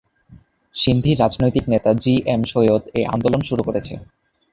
সিন্ধি 0.75 1.11
রাজনৈতিক 1.15 1.65
নেতা 1.73 1.91
জিএম 2.03 2.41
সৈয়দ 2.51 2.83
এই 2.97 3.05
আন্দোলন 3.13 3.41
শুরু 3.49 3.61
করেছে। 3.67 3.93